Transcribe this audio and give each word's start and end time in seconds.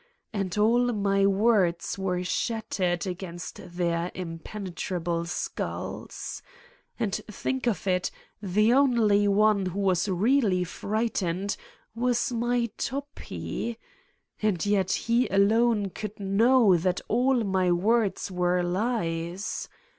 And 0.33 0.57
all 0.57 0.91
my 0.93 1.27
words 1.27 1.95
were 1.95 2.23
shattered 2.23 3.05
against 3.05 3.61
their 3.77 4.09
impenetrable 4.15 5.25
skulls! 5.25 6.41
And 6.99 7.13
think 7.29 7.67
of 7.67 7.85
it, 7.85 8.09
the 8.41 8.73
only 8.73 9.27
one 9.27 9.67
who 9.67 9.79
was 9.79 10.09
really 10.09 10.63
frightened 10.63 11.55
was 11.93 12.31
my 12.31 12.71
Toppi! 12.79 13.77
And 14.41 14.65
yet 14.65 14.91
he 14.93 15.27
alone 15.27 15.91
could 15.91 16.19
know 16.19 16.77
that 16.77 17.01
all 17.07 17.43
my 17.43 17.71
words 17.71 18.31
were 18.31 18.63
lies 18.63 19.69